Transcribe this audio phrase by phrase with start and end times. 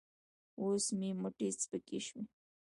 [0.61, 2.21] اوس مې مټې سپکې شوې.